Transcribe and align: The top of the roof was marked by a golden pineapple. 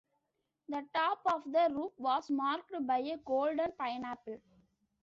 The 0.67 0.83
top 0.95 1.21
of 1.27 1.43
the 1.45 1.69
roof 1.71 1.91
was 1.99 2.27
marked 2.31 2.71
by 2.87 2.97
a 3.01 3.17
golden 3.17 3.71
pineapple. 3.77 4.41